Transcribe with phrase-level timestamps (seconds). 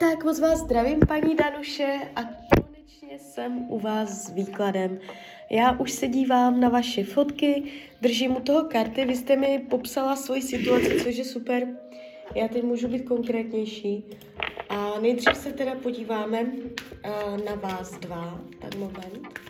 [0.00, 4.98] Tak moc vás zdravím, paní Danuše, a konečně jsem u vás s výkladem.
[5.50, 7.62] Já už se dívám na vaše fotky,
[8.00, 11.68] držím u toho karty, vy jste mi popsala svoji situaci, což je super.
[12.34, 14.04] Já teď můžu být konkrétnější.
[14.68, 19.49] A nejdřív se teda podíváme uh, na vás dva, tak moment.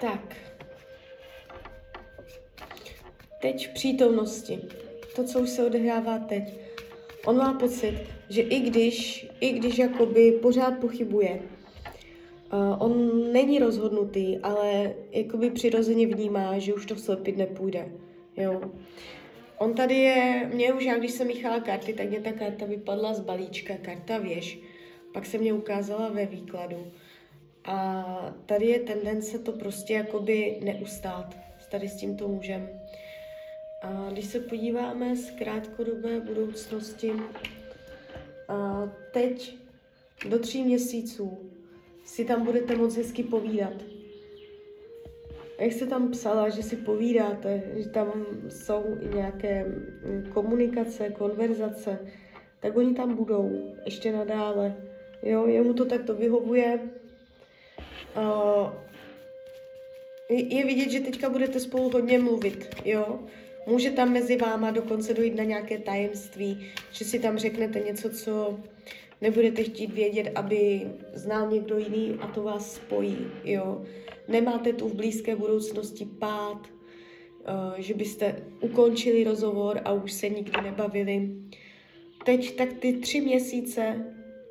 [0.00, 0.36] Tak.
[3.40, 4.60] Teď v přítomnosti.
[5.16, 6.67] To, co už se odehrává teď.
[7.28, 7.94] On má pocit,
[8.28, 11.40] že i když, i když jakoby pořád pochybuje,
[12.52, 17.88] uh, on není rozhodnutý, ale jakoby přirozeně vnímá, že už to slepit nepůjde.
[18.36, 18.60] Jo.
[19.58, 23.14] On tady je, mě už, já když jsem míchala karty, tak mě ta karta vypadla
[23.14, 24.58] z balíčka, karta věž.
[25.12, 26.86] Pak se mě ukázala ve výkladu.
[27.64, 28.04] A
[28.46, 31.36] tady je tendence to prostě jakoby neustát
[31.70, 32.68] tady s tímto mužem.
[33.82, 37.12] A když se podíváme z krátkodobé budoucnosti,
[38.48, 39.58] a teď
[40.28, 41.50] do tří měsíců
[42.04, 43.74] si tam budete moc hezky povídat.
[45.60, 51.98] Jak jste tam psala, že si povídáte, že tam jsou i nějaké mm, komunikace, konverzace,
[52.60, 54.76] tak oni tam budou ještě nadále.
[55.22, 56.80] Jo, jemu to takto vyhovuje,
[58.16, 58.72] Uh,
[60.28, 63.20] je vidět, že teďka budete spolu hodně mluvit, jo?
[63.66, 68.58] Může tam mezi váma dokonce dojít na nějaké tajemství, že si tam řeknete něco, co
[69.20, 70.82] nebudete chtít vědět, aby
[71.14, 73.84] znal někdo jiný a to vás spojí, jo?
[74.28, 80.62] Nemáte tu v blízké budoucnosti pád, uh, že byste ukončili rozhovor a už se nikdy
[80.62, 81.30] nebavili.
[82.24, 84.04] Teď tak ty tři měsíce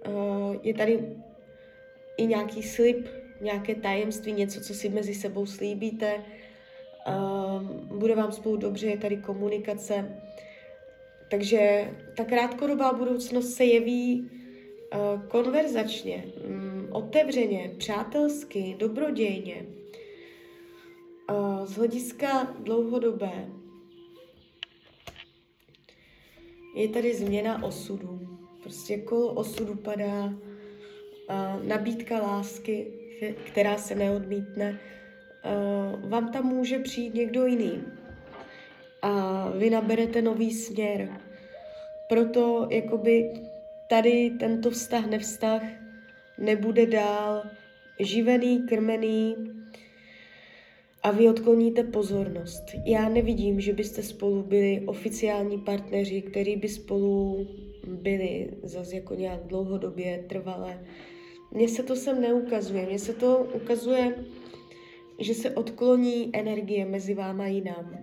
[0.08, 1.00] uh, je tady
[2.18, 3.08] i nějaký slib,
[3.42, 6.24] nějaké tajemství, něco, co si mezi sebou slíbíte.
[7.08, 7.64] Uh,
[7.98, 10.22] bude vám spolu dobře, je tady komunikace.
[11.32, 19.66] Takže ta krátkodobá budoucnost se jeví uh, konverzačně, um, otevřeně, přátelsky, dobrodějně.
[21.32, 23.50] Uh, z hlediska dlouhodobé
[26.76, 28.40] je tady změna osudu.
[28.64, 30.34] Prostě kolo osudu padá, uh,
[31.64, 32.92] nabídka lásky,
[33.46, 34.80] která se neodmítne,
[35.48, 37.84] uh, vám tam může přijít někdo jiný
[39.02, 41.10] a vy naberete nový směr.
[42.10, 43.34] Proto jakoby
[43.90, 45.62] tady tento vztah, nevztah
[46.38, 47.44] nebude dál
[48.00, 49.36] živený, krmený
[51.04, 52.64] a vy odkloníte pozornost.
[52.86, 57.48] Já nevidím, že byste spolu byli oficiální partneři, který by spolu
[57.88, 60.80] byli zase jako nějak dlouhodobě trvalé.
[61.52, 62.86] Mně se to sem neukazuje.
[62.86, 64.16] Mně se to ukazuje,
[65.20, 67.98] že se odkloní energie mezi váma jinam.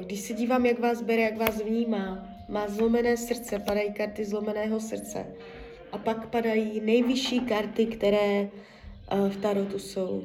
[0.00, 4.80] Když se dívám, jak vás bere, jak vás vnímá, má zlomené srdce, padají karty zlomeného
[4.80, 5.26] srdce.
[5.92, 8.48] A pak padají nejvyšší karty, které
[9.28, 10.22] v Tarotu jsou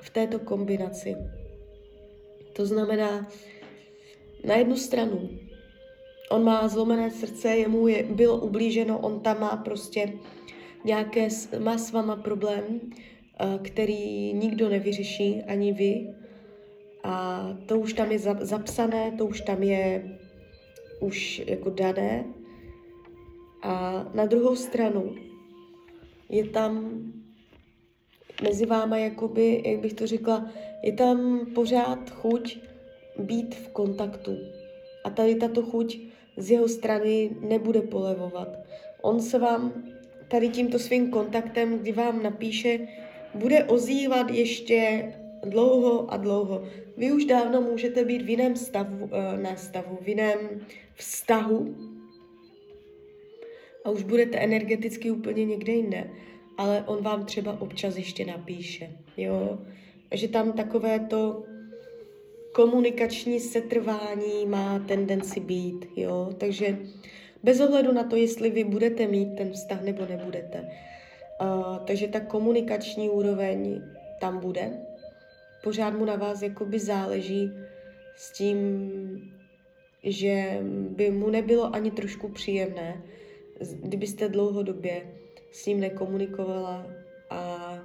[0.00, 1.16] v této kombinaci.
[2.52, 3.30] To znamená,
[4.44, 5.30] na jednu stranu,
[6.30, 10.12] on má zlomené srdce, jemu je, bylo ublíženo, on tam má prostě
[10.84, 12.80] nějaké, má s váma problém,
[13.62, 16.14] který nikdo nevyřeší, ani vy.
[17.04, 20.18] A to už tam je zapsané, to už tam je
[21.00, 22.24] už jako dané.
[23.62, 25.14] A na druhou stranu
[26.28, 27.02] je tam
[28.42, 30.50] mezi váma, jakoby, jak bych to řekla,
[30.82, 32.58] je tam pořád chuť
[33.18, 34.36] být v kontaktu.
[35.04, 35.98] A tady tato chuť
[36.36, 38.48] z jeho strany nebude polevovat.
[39.02, 39.72] On se vám
[40.28, 42.78] tady tímto svým kontaktem, kdy vám napíše,
[43.34, 45.12] bude ozývat ještě
[45.44, 46.64] dlouho a dlouho.
[46.96, 50.38] Vy už dávno můžete být v jiném stavu, eh, ne stavu, v jiném
[50.94, 51.76] vztahu
[53.84, 56.10] a už budete energeticky úplně někde jinde,
[56.58, 59.58] ale on vám třeba občas ještě napíše, jo,
[60.14, 61.44] že tam takové to
[62.52, 66.78] komunikační setrvání má tendenci být, jo, takže
[67.42, 70.68] bez ohledu na to, jestli vy budete mít ten vztah nebo nebudete.
[71.42, 73.82] Uh, takže ta komunikační úroveň
[74.20, 74.70] tam bude.
[75.62, 77.52] Pořád mu na vás jakoby záleží
[78.16, 78.80] s tím,
[80.04, 83.02] že by mu nebylo ani trošku příjemné
[83.70, 85.06] kdybyste dlouhodobě
[85.50, 86.86] s ním nekomunikovala
[87.30, 87.78] a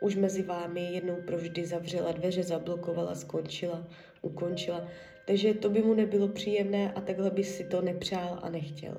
[0.00, 3.86] už mezi vámi jednou provždy zavřela dveře, zablokovala, skončila,
[4.22, 4.88] ukončila.
[5.26, 8.94] Takže to by mu nebylo příjemné a takhle by si to nepřál a nechtěl.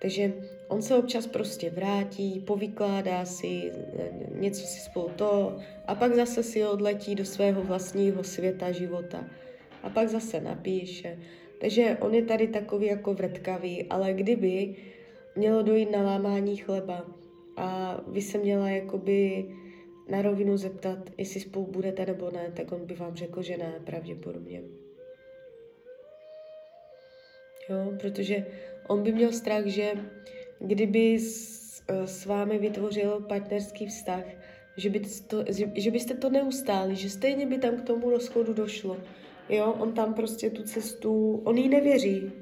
[0.00, 0.32] Takže
[0.68, 3.72] on se občas prostě vrátí, povykládá si,
[4.34, 5.56] něco si spolu to
[5.86, 9.24] a pak zase si odletí do svého vlastního světa života
[9.82, 11.18] a pak zase napíše.
[11.60, 14.76] Takže on je tady takový jako vrtkavý, ale kdyby
[15.36, 17.06] mělo dojít na lámání chleba
[17.56, 19.46] a vy se měla jakoby
[20.08, 23.80] na rovinu zeptat, jestli spolu budete nebo ne, tak on by vám řekl, že ne,
[23.84, 24.62] pravděpodobně.
[27.68, 28.46] Jo, protože
[28.88, 29.92] on by měl strach, že
[30.60, 34.24] kdyby s, s vámi vytvořil partnerský vztah,
[34.76, 35.44] že, by to,
[35.74, 38.96] že byste to neustáli, že stejně by tam k tomu rozchodu došlo.
[39.48, 42.32] Jo, on tam prostě tu cestu, on jí nevěří.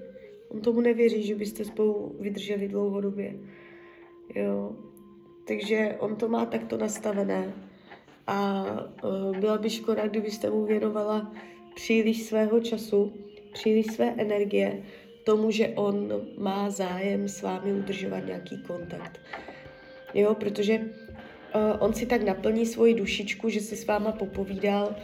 [0.48, 3.34] On tomu nevěří, že byste spolu vydrželi dlouhodobě.
[4.34, 4.76] Jo,
[5.48, 7.52] takže on to má takto nastavené.
[8.26, 8.64] A
[9.04, 11.32] uh, byla by škoda, kdybyste mu věnovala
[11.74, 13.12] příliš svého času,
[13.52, 14.82] příliš své energie
[15.26, 19.20] tomu, že on má zájem s vámi udržovat nějaký kontakt.
[20.14, 20.86] Jo, protože uh,
[21.78, 24.94] on si tak naplní svoji dušičku, že si s váma popovídal,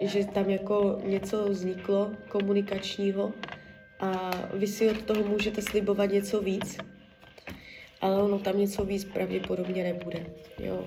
[0.00, 3.32] že tam jako něco vzniklo komunikačního
[4.00, 6.78] a vy si od toho můžete slibovat něco víc,
[8.00, 10.26] ale ono tam něco víc pravděpodobně nebude.
[10.58, 10.84] Jo.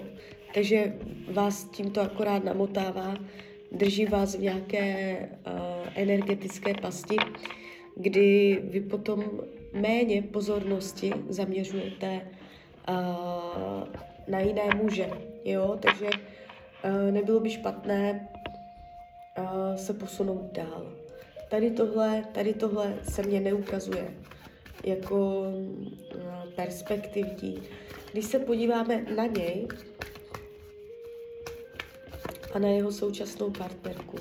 [0.54, 0.94] Takže
[1.32, 3.18] vás tímto akorát namotává,
[3.72, 7.18] drží vás v nějaké uh, energetické pasti,
[8.02, 9.24] kdy vy potom
[9.74, 12.22] méně pozornosti zaměřujete
[12.90, 12.96] uh,
[14.28, 15.10] na jiné muže.
[15.46, 15.78] Jo?
[15.82, 18.30] Takže uh, nebylo by špatné
[19.38, 20.94] uh, se posunout dál.
[21.50, 24.14] Tady tohle, tady tohle se mně neukazuje
[24.84, 27.64] jako uh, perspektivní.
[28.12, 29.68] Když se podíváme na něj
[32.54, 34.18] a na jeho současnou partnerku,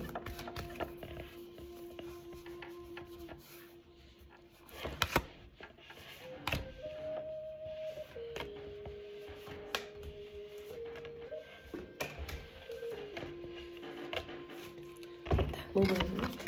[15.74, 16.40] moment.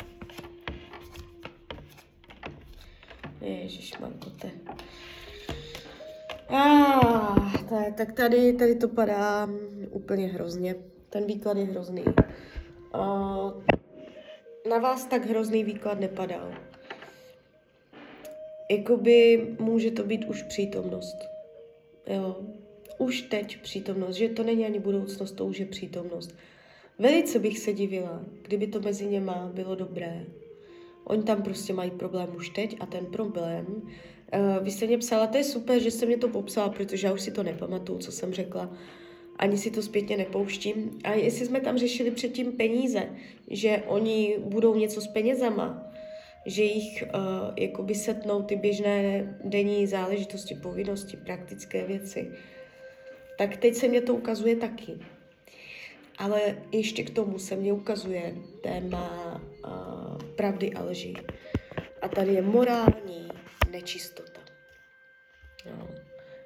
[3.41, 4.51] Ježíš, Markote.
[6.49, 7.53] Ah,
[7.97, 9.49] tak tady, tady to padá
[9.89, 10.75] úplně hrozně.
[11.09, 12.03] Ten výklad je hrozný.
[12.95, 13.63] Uh,
[14.69, 16.51] na vás tak hrozný výklad nepadal.
[18.71, 21.17] Jakoby může to být už přítomnost.
[22.07, 22.37] Jo.
[22.97, 26.35] Už teď přítomnost, že to není ani budoucnost, to už je přítomnost.
[26.99, 30.25] Velice bych se divila, kdyby to mezi něma bylo dobré.
[31.03, 35.27] Oni tam prostě mají problém už teď a ten problém, uh, vy jste mě psala,
[35.27, 38.11] to je super, že jste mě to popsala, protože já už si to nepamatuju, co
[38.11, 38.73] jsem řekla.
[39.37, 40.99] Ani si to zpětně nepouštím.
[41.03, 43.09] A jestli jsme tam řešili předtím peníze,
[43.49, 45.91] že oni budou něco s penězama,
[46.45, 47.19] že jich uh,
[47.57, 52.31] jakoby setnou ty běžné denní záležitosti, povinnosti, praktické věci,
[53.37, 54.99] tak teď se mě to ukazuje taky.
[56.17, 61.13] Ale ještě k tomu se mně ukazuje téma uh, pravdy a lži.
[62.01, 63.29] A tady je morální
[63.71, 64.41] nečistota.
[65.65, 65.87] No.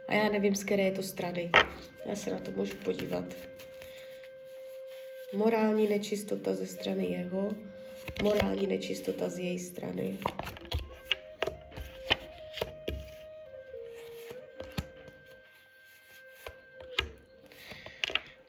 [0.08, 1.52] A já nevím, z které je to strany.
[2.06, 3.26] Já se na to můžu podívat.
[5.34, 7.52] Morální nečistota ze strany jeho,
[8.24, 10.18] morální nečistota z její strany.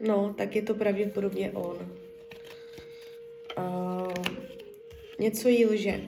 [0.00, 1.76] No, tak je to pravděpodobně on.
[3.59, 4.12] Uh,
[5.21, 6.00] něco jí lže.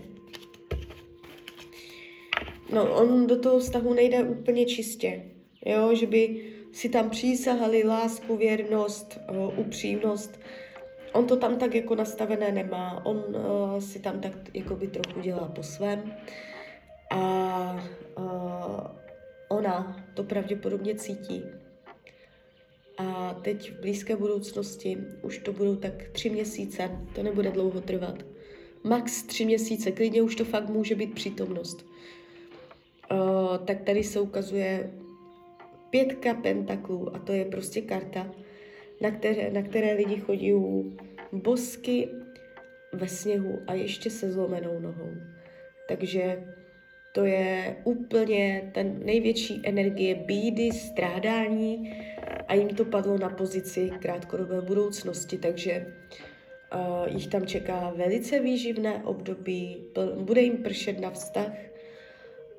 [2.72, 5.22] No, on do toho vztahu nejde úplně čistě.
[5.66, 10.40] Jo, že by si tam přísahali lásku, věrnost, uh, upřímnost.
[11.12, 13.06] On to tam tak jako nastavené nemá.
[13.06, 16.14] On uh, si tam tak jako by trochu dělá po svém.
[17.10, 17.86] A
[18.18, 18.80] uh,
[19.48, 21.42] ona to pravděpodobně cítí.
[23.00, 28.22] A teď v blízké budoucnosti už to budou tak tři měsíce, to nebude dlouho trvat.
[28.84, 31.86] Max tři měsíce, klidně už to fakt může být přítomnost.
[33.12, 33.18] Uh,
[33.64, 34.90] tak tady se ukazuje
[35.90, 38.30] pětka pentaklů a to je prostě karta,
[39.00, 40.54] na které, na které lidi chodí
[41.32, 42.08] bosky
[42.92, 45.10] ve sněhu a ještě se zlomenou nohou.
[45.88, 46.44] Takže
[47.12, 51.94] to je úplně ten největší energie bídy, strádání
[52.50, 55.86] a jim to padlo na pozici krátkodobé budoucnosti, takže
[56.74, 59.76] uh, jich tam čeká velice výživné období,
[60.18, 61.52] bude jim pršet na vztah,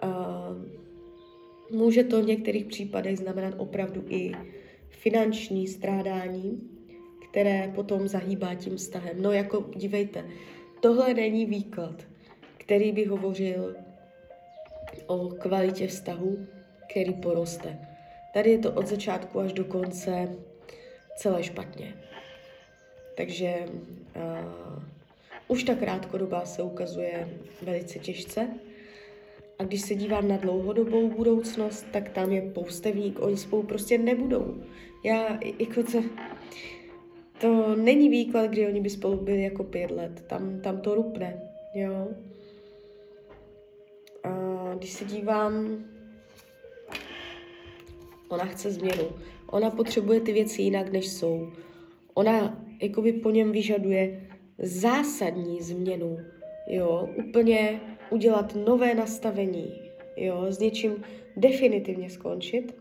[0.03, 0.81] uh,
[1.71, 4.31] Může to v některých případech znamenat opravdu i
[4.89, 6.69] finanční strádání,
[7.29, 9.21] které potom zahýbá tím vztahem.
[9.21, 10.25] No jako, dívejte,
[10.79, 12.07] tohle není výklad,
[12.57, 13.75] který by hovořil
[15.07, 16.48] o kvalitě vztahu,
[16.89, 17.90] který poroste.
[18.33, 20.35] Tady je to od začátku až do konce
[21.17, 21.93] celé špatně.
[23.17, 23.55] Takže
[24.15, 24.83] uh,
[25.47, 27.29] už ta krátkodobá se ukazuje
[27.61, 28.47] velice těžce.
[29.59, 34.63] A když se dívám na dlouhodobou budoucnost, tak tam je poustevník, oni spolu prostě nebudou.
[35.05, 36.03] Já, jako to,
[37.41, 40.23] to není výklad, kdy oni by spolu byli jako pět let.
[40.27, 41.41] Tam, tam to rupne,
[41.75, 42.07] jo.
[44.23, 44.29] A
[44.77, 45.85] když se dívám,
[48.31, 49.03] ona chce změnu.
[49.47, 51.51] Ona potřebuje ty věci jinak, než jsou.
[52.13, 54.27] Ona jakoby po něm vyžaduje
[54.59, 56.17] zásadní změnu,
[56.67, 59.81] jo, úplně udělat nové nastavení,
[60.17, 61.03] jo, s něčím
[61.38, 62.75] definitivně skončit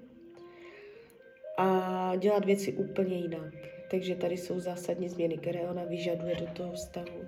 [1.59, 3.55] a dělat věci úplně jinak.
[3.91, 7.27] Takže tady jsou zásadní změny, které ona vyžaduje do toho vztahu.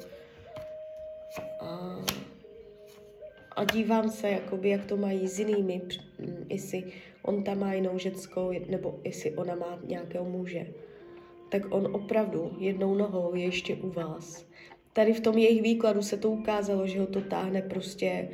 [1.60, 1.96] A,
[3.56, 5.82] a dívám se, jakoby, jak to mají s jinými,
[6.48, 6.84] jestli
[7.22, 10.66] on tam má jinou ženskou, nebo jestli ona má nějakého muže.
[11.48, 14.46] Tak on opravdu jednou nohou je ještě u vás.
[14.92, 18.28] Tady v tom jejich výkladu se to ukázalo, že ho to táhne prostě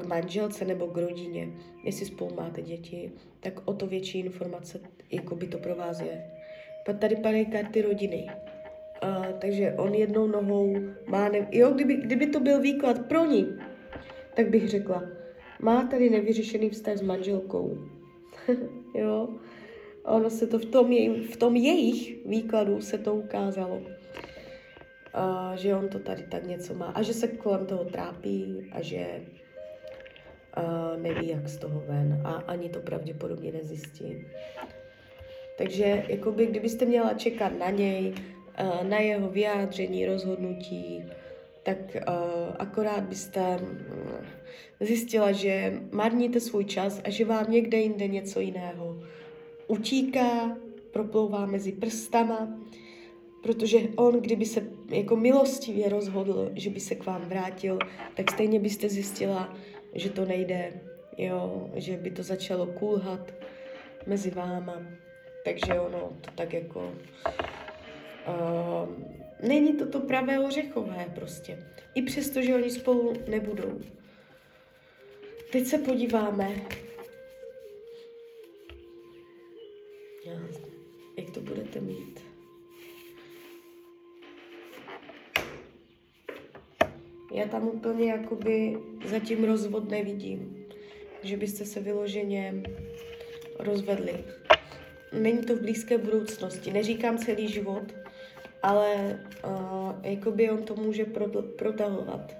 [0.00, 1.48] k manželce nebo k rodině.
[1.84, 6.24] Jestli spolu máte děti, tak o to větší informace jako by to pro vás je.
[6.86, 8.30] Pak tady padají karty rodiny.
[9.02, 11.48] Uh, takže on jednou nohou má, ne...
[11.52, 13.46] jo, kdyby, kdyby to byl výklad pro ní,
[14.40, 15.02] tak bych řekla,
[15.60, 17.78] má tady nevyřešený vztah s manželkou.
[18.94, 19.28] jo,
[20.04, 23.76] ono se to v tom, jej, v tom jejich výkladu se to ukázalo.
[23.76, 28.82] Uh, že on to tady tak něco má a že se kolem toho trápí a
[28.82, 29.20] že
[30.56, 34.24] uh, neví, jak z toho ven a ani to pravděpodobně nezjistí.
[35.58, 38.14] Takže jakoby, kdybyste měla čekat na něj,
[38.82, 41.04] na jeho vyjádření, rozhodnutí,
[41.62, 44.26] tak uh, akorát byste mm,
[44.80, 49.02] zjistila, že marníte svůj čas a že vám někde jinde něco jiného
[49.68, 50.56] utíká,
[50.90, 52.58] proplouvá mezi prstama,
[53.42, 57.78] protože on, kdyby se jako milostivě rozhodl, že by se k vám vrátil,
[58.14, 59.54] tak stejně byste zjistila,
[59.94, 60.80] že to nejde,
[61.18, 63.34] jo, že by to začalo kulhat
[64.06, 64.82] mezi váma.
[65.44, 66.92] Takže ono to tak jako...
[68.28, 71.58] Uh, není to to pravé ořechové prostě.
[71.94, 73.80] I přesto, že oni spolu nebudou.
[75.52, 76.50] Teď se podíváme,
[81.16, 82.20] jak to budete mít.
[87.34, 90.66] Já tam úplně jakoby zatím rozvod nevidím,
[91.22, 92.62] že byste se vyloženě
[93.58, 94.24] rozvedli.
[95.12, 97.99] Není to v blízké budoucnosti, neříkám celý život,
[98.62, 101.04] ale uh, jakoby on to může
[101.58, 102.36] protahovat.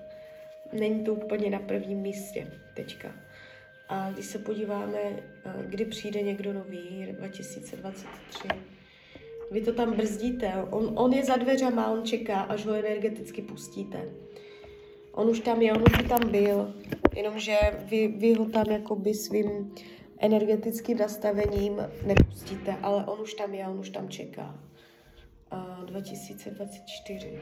[0.72, 3.12] Není to úplně na prvním místě teďka.
[3.88, 8.48] A když se podíváme, uh, kdy přijde někdo nový, 2023,
[9.50, 14.08] vy to tam brzdíte, on, on je za dveřama, on čeká, až ho energeticky pustíte.
[15.12, 16.74] On už tam je, on už tam byl,
[17.16, 19.74] jenomže vy, vy ho tam jakoby svým
[20.18, 24.69] energetickým nastavením nepustíte, ale on už tam je, on už tam čeká.
[25.50, 27.38] A 2024.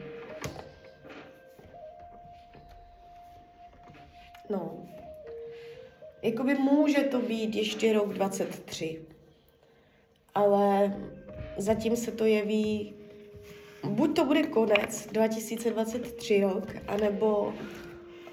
[4.49, 4.85] No,
[6.21, 9.01] jakoby může to být ještě rok 23,
[10.35, 10.97] ale
[11.57, 12.99] zatím se to jeví
[13.83, 17.53] buď to bude konec 2023 rok, anebo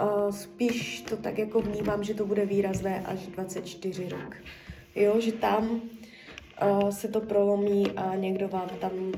[0.00, 4.36] uh, spíš to tak jako vnímám, že to bude výrazné až 24 rok.
[4.94, 5.80] Jo, že tam
[6.62, 9.12] uh, se to prolomí a někdo vám tam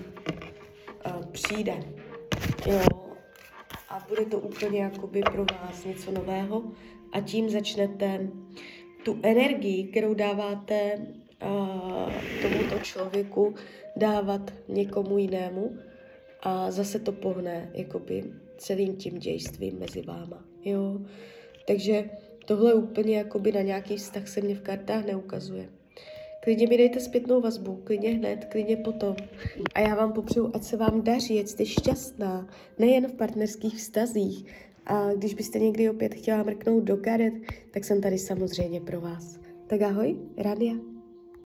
[1.43, 1.83] přijde.
[2.67, 2.81] Jo,
[3.89, 6.65] a bude to úplně jakoby pro vás něco nového
[7.13, 8.29] a tím začnete
[9.05, 10.99] tu energii, kterou dáváte
[11.43, 13.55] uh, tomuto člověku,
[13.97, 15.79] dávat někomu jinému
[16.43, 18.25] a zase to pohne jakoby
[18.57, 21.01] celým tím dějstvím mezi váma, jo.
[21.67, 22.11] Takže
[22.47, 25.69] tohle úplně jakoby na nějaký vztah se mě v kartách neukazuje.
[26.41, 29.17] Klidně mi dejte zpětnou vazbu, klidně hned, klidně potom.
[29.75, 34.47] A já vám popřeju, ať se vám daří, ať jste šťastná, nejen v partnerských vztazích.
[34.87, 37.35] A když byste někdy opět chtěla mrknout do karet,
[37.71, 39.41] tak jsem tady samozřejmě pro vás.
[39.67, 40.98] Tak ahoj, Radia.